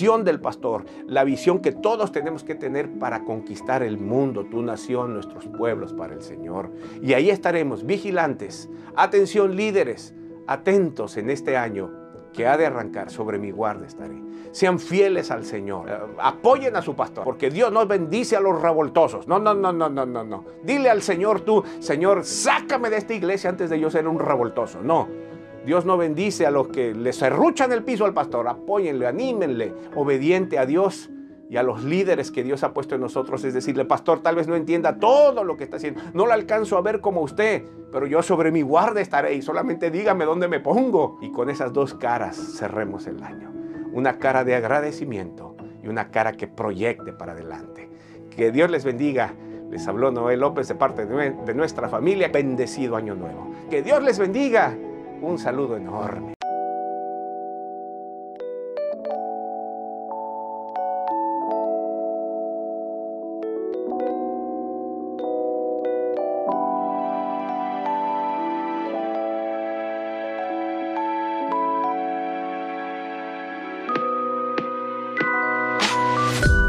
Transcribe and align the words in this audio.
visión 0.00 0.24
del 0.24 0.40
pastor, 0.40 0.86
la 1.06 1.24
visión 1.24 1.58
que 1.58 1.72
todos 1.72 2.10
tenemos 2.10 2.42
que 2.42 2.54
tener 2.54 2.98
para 2.98 3.22
conquistar 3.22 3.82
el 3.82 3.98
mundo, 3.98 4.46
tu 4.46 4.62
nación, 4.62 5.12
nuestros 5.12 5.46
pueblos 5.46 5.92
para 5.92 6.14
el 6.14 6.22
Señor. 6.22 6.70
Y 7.02 7.12
ahí 7.12 7.28
estaremos 7.28 7.84
vigilantes. 7.84 8.70
Atención 8.96 9.56
líderes, 9.56 10.14
atentos 10.46 11.18
en 11.18 11.28
este 11.28 11.58
año 11.58 11.90
que 12.32 12.46
ha 12.46 12.56
de 12.56 12.64
arrancar, 12.64 13.10
sobre 13.10 13.38
mi 13.38 13.50
guarda 13.50 13.86
estaré. 13.86 14.22
Sean 14.52 14.78
fieles 14.78 15.30
al 15.30 15.44
Señor. 15.44 15.90
Eh, 15.90 15.98
apoyen 16.18 16.76
a 16.76 16.80
su 16.80 16.96
pastor, 16.96 17.24
porque 17.24 17.50
Dios 17.50 17.70
no 17.70 17.84
bendice 17.86 18.36
a 18.36 18.40
los 18.40 18.58
revoltosos. 18.62 19.28
No, 19.28 19.38
no, 19.38 19.52
no, 19.52 19.70
no, 19.70 19.90
no, 19.90 20.06
no, 20.06 20.24
no. 20.24 20.44
Dile 20.64 20.88
al 20.88 21.02
Señor 21.02 21.42
tú, 21.42 21.62
Señor, 21.80 22.24
sácame 22.24 22.88
de 22.88 22.96
esta 22.96 23.12
iglesia 23.12 23.50
antes 23.50 23.68
de 23.68 23.78
yo 23.78 23.90
ser 23.90 24.08
un 24.08 24.18
revoltoso. 24.18 24.80
No. 24.82 25.08
Dios 25.64 25.84
no 25.84 25.96
bendice 25.98 26.46
a 26.46 26.50
los 26.50 26.68
que 26.68 26.94
le 26.94 27.12
serruchan 27.12 27.72
el 27.72 27.84
piso 27.84 28.04
al 28.04 28.14
pastor. 28.14 28.48
Apóyenle, 28.48 29.06
anímenle, 29.06 29.74
obediente 29.94 30.58
a 30.58 30.66
Dios 30.66 31.10
y 31.50 31.56
a 31.56 31.62
los 31.62 31.82
líderes 31.82 32.30
que 32.30 32.42
Dios 32.42 32.62
ha 32.62 32.72
puesto 32.72 32.94
en 32.94 33.00
nosotros. 33.02 33.44
Es 33.44 33.52
decirle, 33.52 33.84
pastor, 33.84 34.20
tal 34.20 34.36
vez 34.36 34.48
no 34.48 34.54
entienda 34.54 34.98
todo 34.98 35.44
lo 35.44 35.56
que 35.56 35.64
está 35.64 35.76
haciendo. 35.76 36.00
No 36.14 36.26
lo 36.26 36.32
alcanzo 36.32 36.78
a 36.78 36.80
ver 36.80 37.00
como 37.00 37.20
usted, 37.20 37.64
pero 37.92 38.06
yo 38.06 38.22
sobre 38.22 38.52
mi 38.52 38.62
guarda 38.62 39.00
estaré 39.00 39.34
y 39.34 39.42
solamente 39.42 39.90
dígame 39.90 40.24
dónde 40.24 40.48
me 40.48 40.60
pongo. 40.60 41.18
Y 41.20 41.30
con 41.30 41.50
esas 41.50 41.72
dos 41.72 41.94
caras 41.94 42.36
cerremos 42.36 43.06
el 43.06 43.22
año. 43.22 43.52
Una 43.92 44.18
cara 44.18 44.44
de 44.44 44.54
agradecimiento 44.54 45.56
y 45.82 45.88
una 45.88 46.10
cara 46.10 46.32
que 46.32 46.46
proyecte 46.46 47.12
para 47.12 47.32
adelante. 47.32 47.90
Que 48.30 48.52
Dios 48.52 48.70
les 48.70 48.84
bendiga. 48.84 49.34
Les 49.70 49.86
habló 49.86 50.10
Noel 50.10 50.40
López 50.40 50.68
de 50.68 50.74
parte 50.74 51.04
de 51.04 51.54
nuestra 51.54 51.88
familia. 51.88 52.28
Bendecido 52.28 52.96
año 52.96 53.14
nuevo. 53.14 53.50
Que 53.68 53.82
Dios 53.82 54.02
les 54.02 54.18
bendiga. 54.18 54.76
Un 55.22 55.38
saludo 55.38 55.76
enorme. 55.76 56.39